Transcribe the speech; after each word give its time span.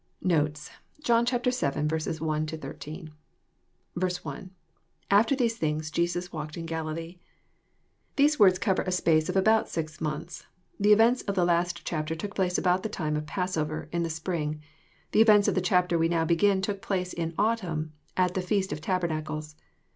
Notes. 0.23 0.71
John 1.03 1.27
vn. 1.27 1.43
1—13. 1.45 3.09
1.— 3.93 4.51
lAfier 5.11 5.37
these 5.37 5.57
things 5.57 5.91
Jesus 5.91 6.31
walked 6.33 6.57
in 6.57 6.65
Galilee,'] 6.65 7.19
These 8.15 8.39
words 8.39 8.57
cover 8.57 8.81
a 8.81 8.91
space 8.91 9.29
of 9.29 9.35
abo 9.35 9.59
ut 9.59 9.69
six 9.69 10.01
months. 10.01 10.47
The 10.79 10.91
events 10.91 11.21
of^lie 11.21 11.45
last 11.45 11.85
chapter 11.85 12.15
took 12.15 12.33
place 12.33 12.57
aDout 12.57 12.81
the 12.81 12.89
time 12.89 13.15
of 13.15 13.27
the 13.27 13.31
Passovei%Tirspring. 13.31 14.59
The 15.11 15.21
events 15.21 15.47
of 15.47 15.53
the 15.53 15.61
chapter 15.61 15.99
wenoovTbegln 15.99 16.63
took 16.63 16.81
place 16.81 17.13
in 17.13 17.35
autumn, 17.37 17.93
at 18.17 18.33
the 18.33 18.41
feast 18.41 18.71
of 18.73 18.81
tabernacles. 18.81 19.55